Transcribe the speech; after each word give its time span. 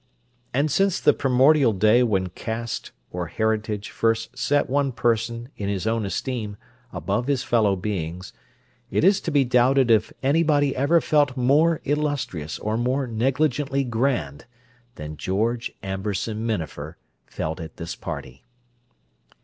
And 0.51 0.71
since 0.71 0.99
the 0.99 1.13
primordial 1.13 1.73
day 1.73 2.01
when 2.01 2.29
caste 2.29 2.91
or 3.11 3.27
heritage 3.27 3.91
first 3.91 4.35
set 4.35 4.67
one 4.67 4.91
person, 4.91 5.49
in 5.57 5.69
his 5.69 5.85
own 5.85 6.07
esteem, 6.07 6.57
above 6.91 7.27
his 7.27 7.43
fellow 7.43 7.75
beings, 7.75 8.33
it 8.89 9.03
is 9.03 9.21
to 9.21 9.29
be 9.29 9.45
doubted 9.45 9.91
if 9.91 10.11
anybody 10.23 10.75
ever 10.75 11.01
felt 11.01 11.37
more 11.37 11.81
illustrious, 11.83 12.57
or 12.57 12.79
more 12.79 13.05
negligently 13.05 13.83
grand, 13.83 14.45
than 14.95 15.17
George 15.17 15.71
Amberson 15.83 16.47
Minafer 16.47 16.97
felt 17.27 17.59
at 17.59 17.77
this 17.77 17.95
party. 17.95 18.43